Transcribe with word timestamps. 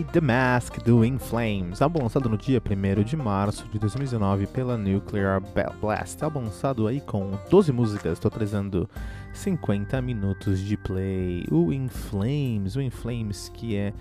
The 0.00 0.20
Mask 0.22 0.78
do 0.78 1.04
In 1.04 1.18
Flames, 1.18 1.82
álbum 1.82 2.02
lançado 2.02 2.26
no 2.26 2.38
dia 2.38 2.62
1 2.64 3.02
de 3.02 3.14
março 3.14 3.68
de 3.70 3.78
2019 3.78 4.46
pela 4.46 4.78
Nuclear 4.78 5.42
Blast. 5.80 6.24
Álbum 6.24 6.44
lançado 6.44 6.86
aí 6.86 7.00
com 7.00 7.38
12 7.50 7.72
músicas, 7.72 8.18
totalizando 8.18 8.88
50 9.34 10.00
minutos 10.00 10.60
de 10.60 10.78
play. 10.78 11.44
O 11.50 11.70
In 11.70 11.88
Flames, 11.88 12.74
o 12.74 12.80
In 12.80 12.88
Flames 12.88 13.50
que 13.50 13.76
é 13.76 13.92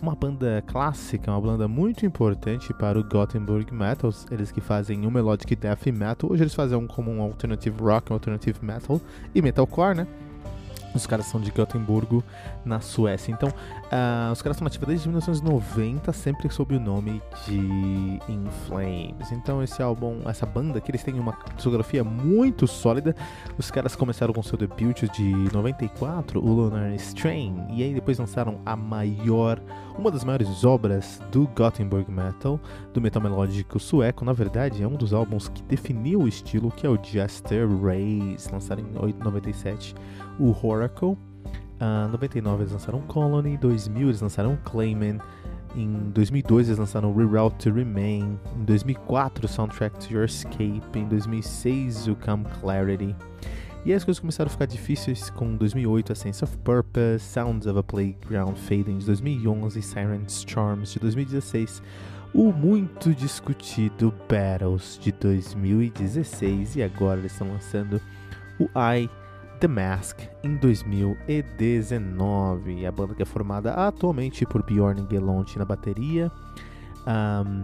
uma 0.00 0.14
banda 0.14 0.62
clássica, 0.66 1.32
uma 1.32 1.40
banda 1.40 1.66
muito 1.66 2.06
importante 2.06 2.72
para 2.72 2.98
o 2.98 3.02
Gothenburg 3.02 3.74
Metal, 3.74 4.12
eles 4.30 4.52
que 4.52 4.60
fazem 4.60 5.04
o 5.04 5.10
Melodic 5.10 5.56
Death 5.56 5.86
Metal, 5.86 6.30
hoje 6.30 6.44
eles 6.44 6.54
fazem 6.54 6.78
um 6.78 6.86
como 6.86 7.10
um 7.10 7.20
Alternative 7.20 7.82
Rock, 7.82 8.12
um 8.12 8.14
Alternative 8.14 8.64
Metal 8.64 9.00
e 9.34 9.42
Metalcore, 9.42 9.96
né? 9.96 10.06
Os 10.94 11.06
caras 11.06 11.26
são 11.26 11.40
de 11.40 11.50
Gotemburgo, 11.50 12.22
na 12.64 12.80
Suécia. 12.80 13.32
Então, 13.32 13.48
uh, 13.48 14.32
os 14.32 14.42
caras 14.42 14.56
estão 14.56 14.66
ativos 14.66 14.88
desde 14.88 15.08
1990, 15.08 16.12
sempre 16.12 16.50
sob 16.52 16.76
o 16.76 16.80
nome 16.80 17.22
de 17.46 17.58
In 18.28 18.46
Flames. 18.66 19.32
Então, 19.32 19.62
esse 19.62 19.82
álbum, 19.82 20.20
essa 20.26 20.46
banda 20.46 20.78
aqui, 20.78 20.90
eles 20.90 21.02
têm 21.02 21.18
uma 21.18 21.36
discografia 21.56 22.04
muito 22.04 22.66
sólida. 22.66 23.14
Os 23.58 23.70
caras 23.70 23.96
começaram 23.96 24.32
com 24.32 24.42
seu 24.42 24.58
debut 24.58 25.02
de 25.12 25.32
94, 25.52 26.40
o 26.40 26.52
Lunar 26.52 26.92
Strain, 26.94 27.66
e 27.70 27.82
aí 27.82 27.94
depois 27.94 28.18
lançaram 28.18 28.60
a 28.64 28.76
maior, 28.76 29.60
uma 29.98 30.10
das 30.10 30.24
maiores 30.24 30.64
obras 30.64 31.20
do 31.30 31.48
Gothenburg 31.48 32.10
Metal, 32.10 32.60
do 32.92 33.00
metal 33.00 33.22
melódico 33.22 33.78
sueco. 33.78 34.24
Na 34.24 34.32
verdade, 34.32 34.82
é 34.82 34.86
um 34.86 34.94
dos 34.94 35.12
álbuns 35.12 35.48
que 35.48 35.62
definiu 35.62 36.22
o 36.22 36.28
estilo, 36.28 36.70
que 36.70 36.86
é 36.86 36.90
o 36.90 36.98
Jester 37.02 37.68
Race, 37.82 38.50
lançado 38.50 38.80
em 38.80 39.14
97 39.22 39.94
o 40.38 40.54
Oracle. 40.66 41.16
Em 41.80 42.06
uh, 42.06 42.08
99 42.12 42.62
eles 42.62 42.72
lançaram 42.72 43.00
Colony, 43.02 43.54
em 43.54 43.56
2000 43.56 44.08
eles 44.08 44.20
lançaram 44.20 44.56
Clayman, 44.64 45.18
em 45.74 46.10
2002 46.10 46.68
eles 46.68 46.78
lançaram 46.78 47.14
Reroute 47.14 47.56
to 47.56 47.74
Remain, 47.74 48.38
em 48.56 48.64
2004 48.64 49.48
Soundtrack 49.48 50.06
to 50.06 50.14
Your 50.14 50.24
Escape, 50.24 50.80
em 50.94 51.08
2006 51.08 52.08
o 52.08 52.16
Come 52.16 52.44
Clarity. 52.60 53.16
E 53.84 53.92
as 53.92 54.04
coisas 54.04 54.20
começaram 54.20 54.48
a 54.48 54.52
ficar 54.52 54.66
difíceis 54.66 55.28
com 55.30 55.56
2008 55.56 56.12
a 56.12 56.14
Sense 56.14 56.44
of 56.44 56.56
Purpose, 56.58 57.24
Sounds 57.24 57.66
of 57.66 57.76
a 57.76 57.82
Playground 57.82 58.54
Fading 58.54 58.98
de 58.98 59.06
2011, 59.06 59.82
Siren 59.82 60.22
Storms 60.28 60.92
de 60.92 61.00
2016, 61.00 61.82
o 62.32 62.52
muito 62.52 63.12
discutido 63.12 64.14
Battles 64.28 65.00
de 65.02 65.10
2016 65.10 66.76
e 66.76 66.82
agora 66.82 67.18
eles 67.18 67.32
estão 67.32 67.48
lançando 67.48 68.00
o 68.60 68.66
I 68.78 69.10
The 69.62 69.68
Mask 69.68 70.18
em 70.42 70.56
2019. 70.56 72.84
A 72.84 72.90
banda 72.90 73.14
que 73.14 73.22
é 73.22 73.24
formada 73.24 73.72
atualmente 73.74 74.44
por 74.44 74.60
Bjorn 74.64 75.06
Gelont 75.08 75.56
na 75.56 75.64
bateria, 75.64 76.32
um, 77.06 77.62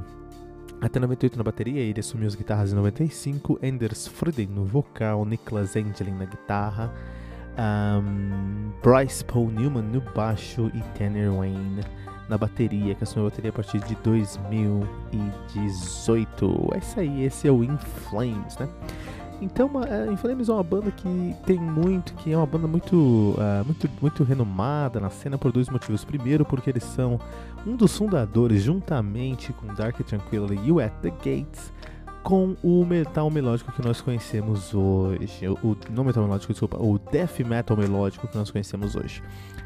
até 0.81 1.01
98 1.01 1.37
na 1.37 1.43
bateria, 1.43 1.81
ele 1.81 1.99
assumiu 1.99 2.29
as 2.29 2.37
guitarras 2.37 2.73
em 2.73 2.77
95, 2.77 3.59
Anders 3.61 4.07
Friden 4.07 4.47
no 4.47 4.65
vocal, 4.65 5.25
Niklas 5.25 5.75
Engelin 5.75 6.13
na 6.13 6.27
guitarra, 6.27 6.95
um, 7.59 8.71
Bryce 8.81 9.25
Paul 9.25 9.51
Newman 9.51 9.83
no 9.83 10.01
baixo 10.01 10.71
e 10.73 10.81
Tanner 10.97 11.33
Wayne 11.33 11.81
na 12.29 12.39
bateria, 12.39 12.95
que 12.95 13.03
assumiu 13.03 13.27
a 13.27 13.31
bateria 13.31 13.51
a 13.51 13.55
partir 13.55 13.81
de 13.81 13.97
2018. 13.97 16.71
É 16.75 16.79
isso 16.79 17.01
aí, 17.01 17.25
esse 17.25 17.49
é 17.49 17.51
o 17.51 17.65
In 17.65 17.77
Flames, 17.77 18.57
né? 18.57 18.69
Então, 19.41 19.71
a 19.79 20.13
Inflames 20.13 20.49
é 20.49 20.53
uma 20.53 20.63
banda 20.63 20.91
que 20.91 21.35
tem 21.47 21.59
muito, 21.59 22.13
que 22.15 22.33
é 22.33 22.37
uma 22.37 22.47
banda 22.47 22.67
muito, 22.67 22.97
uh, 22.97 23.65
muito, 23.65 23.89
muito 24.01 24.25
renomada 24.25 24.99
na 24.99 25.11
cena 25.11 25.39
por 25.39 25.53
dois 25.53 25.69
motivos. 25.69 26.05
Primeiro, 26.05 26.45
porque 26.45 26.71
eles 26.71 26.83
são 26.83 27.21
um 27.65 27.77
dos 27.77 27.97
fundadores, 27.97 28.63
juntamente 28.63 29.53
com 29.53 29.73
Dark 29.75 29.97
Tranquility 30.01 30.61
e 30.65 30.73
o 30.73 30.81
At 30.81 30.93
the 31.03 31.11
Gates, 31.11 31.73
com 32.25 32.57
o 32.65 32.85
metal 32.85 33.31
melódico 33.31 33.71
que 33.71 33.81
nós 33.81 34.01
conhecemos 34.01 34.75
hoje. 34.75 35.49
O, 35.63 35.77
não 35.89 36.03
metal 36.03 36.25
melódico, 36.25 36.53
desculpa, 36.53 36.77
o 36.77 36.99
death 36.99 37.39
metal 37.41 37.77
melódico 37.77 38.27
que 38.27 38.37
nós 38.37 38.51
conhecemos 38.51 38.97
hoje. 38.97 39.23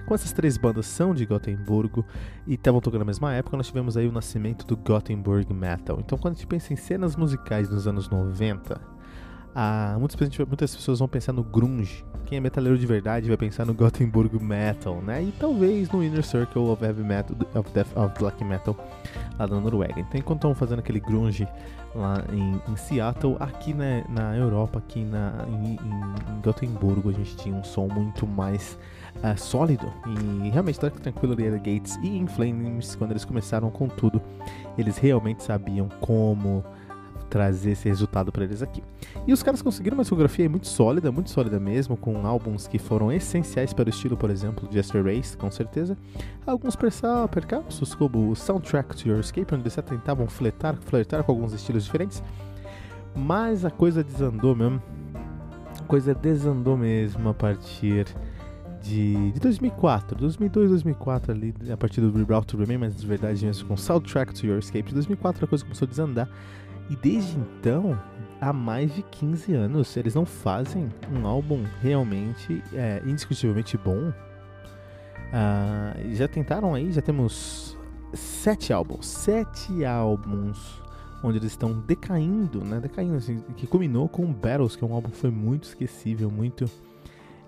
Com 0.06 0.14
essas 0.14 0.32
três 0.32 0.58
bandas 0.58 0.86
são 0.86 1.14
de 1.14 1.24
Gotemburgo 1.24 2.04
e 2.46 2.54
estavam 2.54 2.80
tocando 2.80 3.00
na 3.00 3.06
mesma 3.06 3.32
época, 3.32 3.56
nós 3.56 3.68
tivemos 3.68 3.96
aí 3.96 4.06
o 4.06 4.12
nascimento 4.12 4.66
do 4.66 4.76
Gothenburg 4.76 5.52
Metal. 5.54 5.98
Então, 6.00 6.18
quando 6.18 6.34
a 6.34 6.36
gente 6.36 6.46
pensa 6.46 6.72
em 6.72 6.76
cenas 6.76 7.16
musicais 7.16 7.70
nos 7.70 7.86
anos 7.86 8.08
90, 8.10 8.80
ah, 9.54 9.96
muitas, 9.98 10.18
muitas 10.38 10.74
pessoas 10.74 10.98
vão 10.98 11.08
pensar 11.08 11.32
no 11.32 11.42
grunge. 11.42 12.04
Quem 12.24 12.38
é 12.38 12.40
metaleiro 12.40 12.78
de 12.78 12.86
verdade 12.86 13.28
vai 13.28 13.36
pensar 13.36 13.66
no 13.66 13.74
Gothenburg 13.74 14.42
Metal, 14.42 15.02
né? 15.02 15.22
E 15.22 15.32
talvez 15.32 15.90
no 15.90 16.02
Inner 16.02 16.24
Circle 16.24 16.62
of 16.62 16.82
Heavy 16.82 17.02
Metal, 17.02 17.36
of, 17.54 17.70
Death, 17.72 17.94
of 17.94 18.18
Black 18.18 18.42
Metal 18.42 18.74
lá 19.38 19.46
da 19.46 19.60
Noruega. 19.60 20.00
Então, 20.00 20.18
enquanto 20.18 20.38
estão 20.38 20.54
fazendo 20.54 20.78
aquele 20.78 21.00
grunge 21.00 21.46
lá 21.94 22.24
em, 22.32 22.72
em 22.72 22.76
Seattle, 22.76 23.36
aqui 23.38 23.74
na, 23.74 24.02
na 24.08 24.36
Europa, 24.36 24.78
aqui 24.78 25.04
na, 25.04 25.44
em, 25.46 25.74
em, 25.74 27.08
a 27.08 27.12
gente 27.12 27.36
tinha 27.36 27.54
um 27.54 27.62
som 27.62 27.86
muito 27.86 28.26
mais 28.26 28.78
uh, 29.16 29.38
sólido. 29.38 29.92
E 30.42 30.48
realmente, 30.48 30.80
Dark 30.80 30.94
Tranquilo 31.00 31.36
The 31.36 31.50
Gates 31.50 31.98
e 32.02 32.16
In 32.16 32.26
Flames, 32.26 32.94
quando 32.94 33.10
eles 33.10 33.26
começaram 33.26 33.70
com 33.70 33.88
tudo, 33.88 34.22
eles 34.78 34.96
realmente 34.96 35.42
sabiam 35.42 35.90
como 36.00 36.64
trazer 37.28 37.70
esse 37.70 37.88
resultado 37.88 38.30
para 38.30 38.44
eles 38.44 38.62
aqui. 38.62 38.82
E 39.26 39.32
os 39.32 39.42
caras 39.42 39.62
conseguiram 39.62 39.96
uma 39.96 40.02
discografia 40.02 40.48
muito 40.50 40.66
sólida, 40.66 41.10
muito 41.10 41.30
sólida 41.30 41.58
mesmo, 41.58 41.96
com 41.96 42.26
álbuns 42.26 42.66
que 42.66 42.78
foram 42.78 43.10
essenciais 43.10 43.72
para 43.72 43.86
o 43.86 43.90
estilo, 43.90 44.16
por 44.16 44.30
exemplo, 44.30 44.68
Jester 44.70 45.04
Race, 45.04 45.36
com 45.36 45.50
certeza. 45.50 45.96
Alguns 46.46 46.76
percalços, 47.30 47.94
como 47.94 48.30
o 48.30 48.36
Soundtrack 48.36 48.96
to 48.96 49.08
Your 49.08 49.20
Escape, 49.20 49.54
onde 49.54 49.62
eles 49.62 49.74
tentavam 49.86 50.26
flertar, 50.26 50.76
flertar 50.82 51.24
com 51.24 51.32
alguns 51.32 51.54
estilos 51.54 51.84
diferentes. 51.84 52.22
Mas 53.14 53.64
a 53.64 53.70
coisa 53.70 54.04
desandou 54.04 54.54
mesmo. 54.54 54.82
A 55.80 55.84
coisa 55.84 56.14
desandou 56.14 56.76
mesmo 56.76 57.28
a 57.28 57.34
partir 57.34 58.06
de, 58.82 59.32
de 59.32 59.40
2004, 59.40 60.18
2002, 60.18 60.70
2004 60.70 61.32
ali, 61.32 61.54
a 61.72 61.76
partir 61.76 62.00
do 62.00 62.10
Reroute 62.12 62.48
to 62.48 62.56
Remain, 62.58 62.78
mas 62.78 62.96
de 62.96 63.06
verdade 63.06 63.44
mesmo 63.44 63.68
com 63.68 63.76
Soundtrack 63.76 64.34
to 64.34 64.46
Your 64.46 64.58
Escape. 64.58 64.88
De 64.88 64.94
2004 64.94 65.44
a 65.44 65.48
coisa 65.48 65.64
começou 65.64 65.86
a 65.86 65.88
desandar 65.88 66.28
e 66.90 66.96
desde 66.96 67.38
então, 67.38 67.98
há 68.40 68.52
mais 68.52 68.94
de 68.94 69.02
15 69.02 69.54
anos, 69.54 69.96
eles 69.96 70.14
não 70.14 70.26
fazem 70.26 70.88
um 71.10 71.26
álbum 71.26 71.64
realmente 71.80 72.62
é, 72.72 73.02
indiscutivelmente 73.06 73.78
bom. 73.78 74.12
Uh, 75.32 76.14
já 76.14 76.28
tentaram 76.28 76.74
aí, 76.74 76.92
já 76.92 77.00
temos 77.00 77.78
sete 78.12 78.72
álbuns, 78.72 79.06
sete 79.06 79.84
álbuns 79.84 80.82
onde 81.22 81.38
eles 81.38 81.52
estão 81.52 81.72
decaindo, 81.80 82.64
né? 82.64 82.80
Decaindo, 82.80 83.16
assim, 83.16 83.40
que 83.56 83.66
culminou 83.66 84.08
com 84.08 84.30
Battles, 84.32 84.76
que 84.76 84.84
é 84.84 84.86
um 84.86 84.92
álbum 84.92 85.10
que 85.10 85.16
foi 85.16 85.30
muito 85.30 85.64
esquecível, 85.64 86.30
muito. 86.30 86.68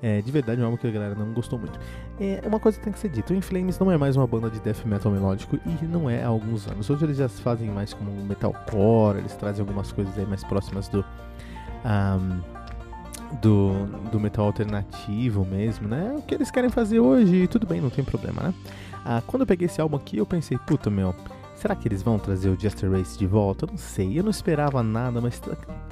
É, 0.05 0.21
de 0.21 0.31
verdade, 0.31 0.61
um 0.61 0.67
álbum 0.67 0.77
que 0.77 0.87
a 0.87 0.91
galera 0.91 1.15
não 1.15 1.33
gostou 1.33 1.59
muito. 1.59 1.81
É, 2.21 2.43
uma 2.45 2.61
coisa 2.61 2.77
que 2.77 2.85
tem 2.85 2.93
que 2.93 2.99
ser 2.99 3.09
dita: 3.09 3.33
o 3.33 3.37
In 3.37 3.41
Flames 3.41 3.79
não 3.79 3.91
é 3.91 3.97
mais 3.97 4.17
uma 4.17 4.27
banda 4.27 4.51
de 4.51 4.61
death 4.61 4.85
metal 4.85 5.11
melódico 5.11 5.59
e 5.65 5.85
não 5.87 6.11
é 6.11 6.23
há 6.23 6.29
alguns 6.29 6.69
anos. 6.69 6.91
Hoje 6.91 7.07
eles 7.07 7.17
já 7.17 7.27
fazem 7.27 7.71
mais 7.71 7.95
como 7.95 8.11
metalcore, 8.23 9.17
eles 9.17 9.35
trazem 9.35 9.63
algumas 9.63 9.91
coisas 9.93 10.19
aí 10.19 10.27
mais 10.27 10.45
próximas 10.45 10.89
do. 10.89 11.03
Um, 11.87 12.55
do, 13.41 13.87
do 14.13 14.21
metal 14.21 14.45
alternativo 14.45 15.45
mesmo, 15.45 15.89
né? 15.89 16.15
O 16.19 16.23
que 16.23 16.35
eles 16.35 16.51
querem 16.51 16.69
fazer 16.69 17.01
hoje, 17.01 17.49
tudo 17.49 17.67
bem, 17.67 17.81
não 17.81 17.91
tem 17.91 18.05
problema, 18.05 18.43
né? 18.43 18.55
Ah, 19.05 19.23
quando 19.27 19.41
eu 19.41 19.47
peguei 19.47 19.67
esse 19.67 19.81
álbum 19.81 19.97
aqui, 19.97 20.19
eu 20.19 20.27
pensei, 20.27 20.59
puta 20.59 20.91
meu, 20.91 21.15
Será 21.55 21.75
que 21.75 21.87
eles 21.89 22.03
vão 22.03 22.19
trazer 22.19 22.51
o 22.51 22.59
Jester 22.59 22.91
Race 22.91 23.17
de 23.17 23.27
volta? 23.27 23.65
Eu 23.65 23.71
não 23.71 23.79
sei, 23.79 24.19
eu 24.19 24.23
não 24.23 24.31
esperava 24.31 24.83
nada, 24.83 25.21
mas 25.21 25.41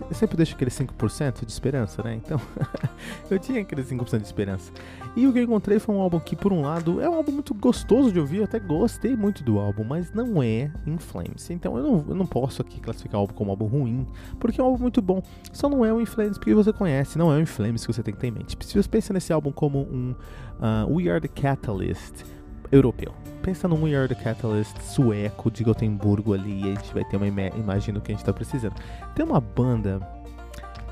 eu 0.08 0.14
sempre 0.14 0.36
deixo 0.36 0.54
aquele 0.54 0.70
5% 0.70 1.46
de 1.46 1.52
esperança, 1.52 2.02
né? 2.02 2.14
Então, 2.14 2.40
eu 3.30 3.38
tinha 3.38 3.60
aquele 3.60 3.82
5% 3.82 4.18
de 4.18 4.26
esperança. 4.26 4.72
E 5.14 5.26
o 5.26 5.32
que 5.32 5.38
eu 5.38 5.44
encontrei 5.44 5.78
foi 5.78 5.94
um 5.94 6.00
álbum 6.00 6.18
que, 6.18 6.34
por 6.34 6.52
um 6.52 6.62
lado, 6.62 7.00
é 7.00 7.08
um 7.08 7.14
álbum 7.14 7.32
muito 7.32 7.54
gostoso 7.54 8.12
de 8.12 8.18
ouvir, 8.18 8.38
eu 8.38 8.44
até 8.44 8.58
gostei 8.58 9.16
muito 9.16 9.42
do 9.44 9.58
álbum, 9.58 9.84
mas 9.84 10.12
não 10.12 10.42
é 10.42 10.70
In 10.86 10.98
Flames. 10.98 11.48
Então, 11.48 11.78
eu 11.78 11.82
não, 11.82 12.04
eu 12.08 12.14
não 12.14 12.26
posso 12.26 12.60
aqui 12.60 12.80
classificar 12.80 13.18
o 13.18 13.22
álbum 13.22 13.34
como 13.34 13.50
um 13.50 13.52
álbum 13.52 13.66
ruim, 13.66 14.06
porque 14.40 14.60
é 14.60 14.64
um 14.64 14.66
álbum 14.66 14.82
muito 14.82 15.00
bom. 15.00 15.22
Só 15.52 15.68
não 15.68 15.84
é 15.84 15.92
o 15.92 16.00
In 16.00 16.06
Flames 16.06 16.38
porque 16.38 16.54
você 16.54 16.72
conhece, 16.72 17.16
não 17.16 17.32
é 17.32 17.36
o 17.36 17.40
In 17.40 17.46
Flames 17.46 17.86
que 17.86 17.92
você 17.92 18.02
tem 18.02 18.12
que 18.12 18.20
ter 18.20 18.26
em 18.26 18.32
mente. 18.32 18.56
Se 18.60 18.82
você 18.82 18.88
pensa 18.88 19.12
nesse 19.12 19.32
álbum 19.32 19.52
como 19.52 19.78
um 19.78 20.14
uh, 20.58 20.92
We 20.92 21.08
Are 21.08 21.20
the 21.20 21.28
Catalyst 21.28 22.24
europeu 22.72 23.12
pensa 23.42 23.66
num 23.68 23.82
We 23.82 23.94
Are 23.94 24.08
The 24.08 24.14
Catalyst 24.14 24.80
sueco 24.80 25.50
de 25.50 25.64
Gotemburgo 25.64 26.32
ali, 26.32 26.62
e 26.62 26.72
a 26.72 26.74
gente 26.74 26.94
vai 26.94 27.04
ter 27.04 27.16
uma 27.16 27.26
ima 27.26 27.48
imagem 27.48 27.92
do 27.92 28.00
que 28.00 28.12
a 28.12 28.14
gente 28.14 28.24
tá 28.24 28.32
precisando. 28.32 28.74
Tem 29.14 29.24
uma 29.24 29.40
banda. 29.40 30.00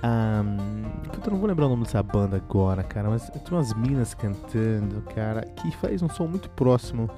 Um, 0.03 0.83
eu 1.25 1.31
não 1.31 1.39
vou 1.39 1.47
lembrar 1.47 1.67
o 1.67 1.69
nome 1.69 1.85
dessa 1.85 2.03
banda 2.03 2.37
agora, 2.37 2.83
cara, 2.83 3.11
mas 3.11 3.29
tem 3.29 3.43
umas 3.51 3.73
minas 3.75 4.15
cantando, 4.15 5.03
cara, 5.15 5.43
que 5.43 5.71
faz 5.77 6.03
um 6.03 6.09
som 6.09 6.27
muito 6.27 6.49
próximo 6.51 7.09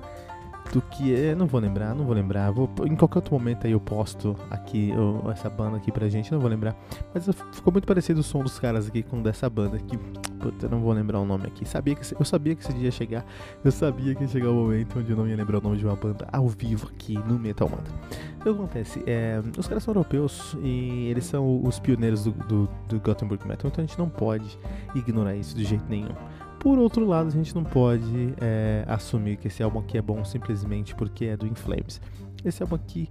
do 0.73 0.81
que 0.81 1.15
é. 1.15 1.35
Não 1.35 1.47
vou 1.47 1.61
lembrar, 1.61 1.95
não 1.95 2.05
vou 2.05 2.15
lembrar. 2.15 2.51
Vou, 2.51 2.69
em 2.85 2.97
qualquer 2.97 3.19
outro 3.19 3.35
momento 3.35 3.67
aí 3.67 3.73
eu 3.73 3.81
posto 3.81 4.35
aqui 4.51 4.91
eu, 4.91 5.23
essa 5.31 5.49
banda 5.49 5.77
aqui 5.77 5.93
pra 5.93 6.09
gente, 6.09 6.33
não 6.33 6.41
vou 6.41 6.49
lembrar. 6.49 6.75
Mas 7.15 7.29
ficou 7.53 7.73
muito 7.73 7.87
parecido 7.87 8.21
o 8.21 8.23
som 8.23 8.43
dos 8.43 8.59
caras 8.59 8.89
aqui 8.89 9.03
com 9.03 9.23
dessa 9.23 9.49
banda 9.49 9.79
que. 9.79 9.97
Puta, 9.97 10.69
não 10.69 10.81
vou 10.81 10.93
lembrar 10.93 11.21
o 11.21 11.25
nome 11.25 11.47
aqui. 11.47 11.69
Sabia 11.69 11.95
que, 11.95 12.15
eu 12.19 12.25
sabia 12.25 12.57
que 12.57 12.63
esse 12.63 12.73
dia 12.73 12.87
ia 12.87 12.91
chegar. 12.91 13.25
Eu 13.63 13.71
sabia 13.71 14.15
que 14.15 14.23
ia 14.23 14.29
chegar 14.29 14.51
o 14.51 14.55
momento 14.55 14.99
onde 14.99 15.11
eu 15.11 15.17
não 15.17 15.29
ia 15.29 15.37
lembrar 15.37 15.59
o 15.59 15.61
nome 15.61 15.77
de 15.77 15.85
uma 15.85 15.95
banda 15.95 16.27
ao 16.33 16.49
vivo 16.49 16.91
aqui 16.93 17.17
no 17.19 17.39
Metal 17.39 17.69
Mantra. 17.69 17.95
O 18.41 18.43
que 18.43 18.49
acontece? 18.49 19.05
É, 19.07 19.41
os 19.57 19.69
caras 19.69 19.85
são 19.85 19.93
europeus 19.93 20.57
e 20.63 21.07
eles 21.09 21.27
são 21.27 21.63
os 21.63 21.79
pioneiros 21.79 22.25
do, 22.25 22.33
do, 22.33 22.69
do 22.89 22.99
Gothenburg 22.99 23.47
Metal, 23.47 23.71
então 23.71 23.85
a 23.85 23.87
gente 23.87 23.99
não 23.99 24.09
pode 24.09 24.59
ignorar 24.95 25.37
isso 25.37 25.55
de 25.55 25.65
jeito 25.65 25.85
nenhum. 25.89 26.15
Por 26.63 26.79
outro 26.79 27.05
lado, 27.05 27.27
a 27.27 27.31
gente 27.33 27.53
não 27.57 27.65
pode 27.65 28.35
é, 28.41 28.85
assumir 28.87 29.37
que 29.37 29.49
esse 29.49 29.65
álbum 29.65 29.81
aqui 29.81 29.99
é 29.99 30.03
bom 30.03 30.25
simplesmente 30.25 30.95
porque 30.95 31.25
é 31.25 31.37
do 31.37 31.45
Inflames. 31.45 32.01
Esse 32.45 32.63
álbum 32.63 32.77
aqui, 32.77 33.11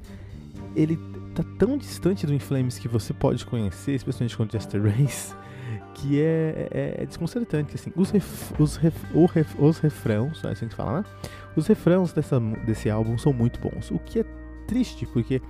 ele 0.73 0.97
tá 1.35 1.43
tão 1.59 1.77
distante 1.77 2.25
do 2.25 2.33
Inflames 2.33 2.79
que 2.79 2.87
você 2.87 3.13
pode 3.13 3.45
conhecer, 3.45 3.91
especialmente 3.91 4.37
com 4.37 4.47
Jester 4.49 4.81
Race, 4.81 5.35
que 5.95 6.21
é, 6.21 6.69
é, 6.71 7.03
é 7.03 7.05
desconcertante. 7.05 7.75
Assim, 7.75 7.91
os, 7.93 8.09
ref, 8.09 8.57
os, 8.57 8.77
ref, 8.77 8.95
ref, 9.33 9.59
os 9.59 9.79
refrãos, 9.79 10.41
é 10.45 10.51
assim 10.51 10.69
que 10.69 10.75
fala, 10.75 11.01
né? 11.01 11.05
Os 11.53 11.67
refrãos 11.67 12.13
dessa, 12.13 12.39
desse 12.65 12.89
álbum 12.89 13.17
são 13.17 13.33
muito 13.33 13.59
bons, 13.59 13.91
o 13.91 13.99
que 13.99 14.19
é 14.19 14.25
triste 14.65 15.05
porque 15.07 15.41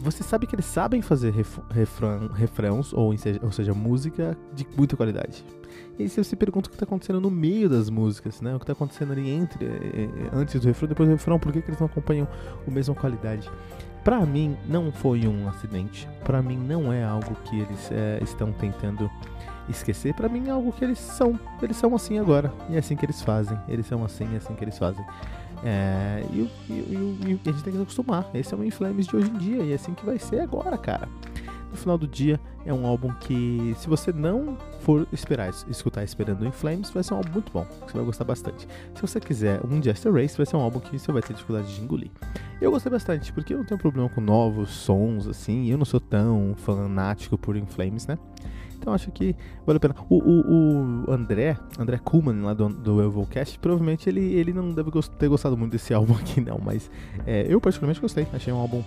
você 0.00 0.22
sabe 0.22 0.46
que 0.46 0.54
eles 0.54 0.64
sabem 0.64 1.02
fazer 1.02 1.32
ref, 1.32 1.58
refrão, 1.70 2.28
refrãos, 2.28 2.92
ou 2.92 3.16
seja, 3.16 3.40
ou 3.42 3.52
seja, 3.52 3.74
música 3.74 4.36
de 4.54 4.66
muita 4.76 4.96
qualidade. 4.96 5.44
E 5.98 6.04
aí 6.04 6.08
você 6.08 6.22
se 6.22 6.36
pergunta 6.36 6.68
o 6.68 6.70
que 6.70 6.76
está 6.76 6.84
acontecendo 6.84 7.20
no 7.20 7.30
meio 7.30 7.68
das 7.68 7.90
músicas, 7.90 8.40
né? 8.40 8.54
O 8.54 8.58
que 8.58 8.62
está 8.62 8.72
acontecendo 8.72 9.12
ali 9.12 9.28
entre, 9.28 9.64
eh, 9.64 9.90
eh, 9.94 10.30
antes 10.32 10.60
do 10.60 10.66
refrão, 10.66 10.88
depois 10.88 11.08
do 11.08 11.12
refrão, 11.12 11.38
por 11.38 11.52
que, 11.52 11.60
que 11.60 11.70
eles 11.70 11.80
não 11.80 11.86
acompanham 11.86 12.28
a 12.66 12.70
mesma 12.70 12.94
qualidade? 12.94 13.50
Para 14.04 14.24
mim, 14.24 14.56
não 14.66 14.92
foi 14.92 15.26
um 15.26 15.48
acidente. 15.48 16.08
Para 16.24 16.40
mim, 16.40 16.56
não 16.56 16.92
é 16.92 17.04
algo 17.04 17.34
que 17.44 17.60
eles 17.60 17.90
é, 17.90 18.20
estão 18.22 18.52
tentando 18.52 19.10
esquecer. 19.68 20.14
Para 20.14 20.28
mim, 20.28 20.48
é 20.48 20.50
algo 20.50 20.72
que 20.72 20.84
eles 20.84 20.98
são. 20.98 21.38
Eles 21.60 21.76
são 21.76 21.94
assim 21.94 22.18
agora. 22.18 22.52
E 22.70 22.76
é 22.76 22.78
assim 22.78 22.96
que 22.96 23.04
eles 23.04 23.20
fazem. 23.20 23.58
Eles 23.68 23.86
são 23.86 24.04
assim, 24.04 24.32
é 24.34 24.36
assim 24.36 24.54
que 24.54 24.64
eles 24.64 24.78
fazem. 24.78 25.04
É, 25.64 26.24
e, 26.32 26.50
e, 26.68 26.72
e, 26.72 27.40
e, 27.44 27.48
a 27.48 27.52
gente 27.52 27.64
tem 27.64 27.72
que 27.72 27.78
se 27.78 27.82
acostumar. 27.82 28.28
Esse 28.34 28.54
é 28.54 28.56
o 28.56 28.64
Inflames 28.64 29.06
de 29.06 29.16
hoje 29.16 29.30
em 29.30 29.38
dia. 29.38 29.62
E 29.62 29.72
é 29.72 29.74
assim 29.74 29.94
que 29.94 30.04
vai 30.04 30.18
ser 30.18 30.40
agora, 30.40 30.76
cara 30.76 31.08
no 31.70 31.76
final 31.76 31.98
do 31.98 32.06
dia 32.06 32.40
é 32.64 32.72
um 32.72 32.86
álbum 32.86 33.12
que, 33.20 33.74
se 33.78 33.88
você 33.88 34.12
não 34.12 34.56
for 34.80 35.06
esperar 35.12 35.50
escutar 35.68 36.02
esperando 36.02 36.46
In 36.46 36.50
Flames, 36.50 36.90
vai 36.90 37.02
ser 37.02 37.14
um 37.14 37.18
álbum 37.18 37.32
muito 37.32 37.52
bom, 37.52 37.66
você 37.86 37.92
vai 37.94 38.04
gostar 38.04 38.24
bastante. 38.24 38.66
Se 38.94 39.00
você 39.00 39.20
quiser 39.20 39.60
um 39.64 39.82
Jester 39.82 40.12
Race, 40.12 40.36
vai 40.36 40.46
ser 40.46 40.56
um 40.56 40.60
álbum 40.60 40.80
que 40.80 40.98
você 40.98 41.10
vai 41.12 41.22
ter 41.22 41.32
dificuldade 41.32 41.74
de 41.74 41.80
engolir. 41.80 42.10
Eu 42.60 42.70
gostei 42.70 42.90
bastante, 42.90 43.32
porque 43.32 43.54
eu 43.54 43.58
não 43.58 43.64
tenho 43.64 43.80
problema 43.80 44.08
com 44.08 44.20
novos 44.20 44.70
sons, 44.70 45.26
assim, 45.26 45.70
eu 45.70 45.78
não 45.78 45.84
sou 45.84 46.00
tão 46.00 46.54
fanático 46.56 47.38
por 47.38 47.56
In 47.56 47.66
Flames, 47.66 48.06
né? 48.06 48.18
Então 48.88 48.94
acho 48.94 49.10
que 49.10 49.36
vale 49.66 49.76
a 49.76 49.80
pena. 49.80 49.94
O, 50.08 50.16
o, 50.16 51.04
o 51.06 51.12
André, 51.12 51.58
André 51.78 51.98
Kuhlman, 51.98 52.42
lá 52.42 52.54
do, 52.54 52.70
do 52.70 53.02
Evilcast, 53.02 53.58
provavelmente 53.58 54.08
ele, 54.08 54.22
ele 54.32 54.50
não 54.50 54.72
deve 54.72 54.90
ter 55.18 55.28
gostado 55.28 55.58
muito 55.58 55.72
desse 55.72 55.92
álbum 55.94 56.14
aqui, 56.14 56.40
não, 56.40 56.58
mas 56.58 56.90
é, 57.26 57.46
eu 57.46 57.60
particularmente 57.60 58.00
gostei. 58.00 58.26
Achei 58.32 58.50
um 58.50 58.56
álbum 58.56 58.82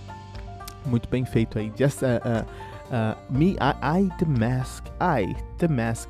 muito 0.87 1.07
bem 1.07 1.23
feito 1.23 1.59
aí. 1.59 1.71
Just, 1.77 2.01
uh, 2.01 2.05
uh, 2.05 2.45
uh, 2.89 3.37
me, 3.37 3.51
I, 3.51 4.01
I, 4.01 4.09
the 4.17 4.25
mask, 4.25 4.85
I, 4.99 5.35
the 5.59 5.67
mask, 5.67 6.09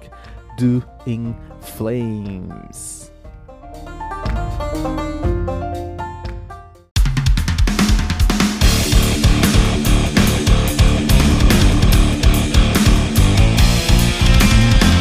do 0.57 0.81
in 1.05 1.35
flames. 1.59 3.11